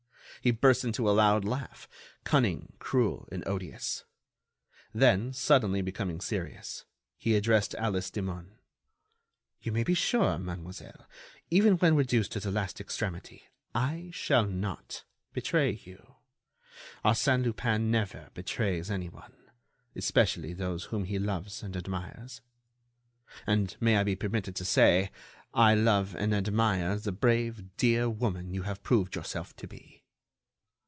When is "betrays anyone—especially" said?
18.33-20.53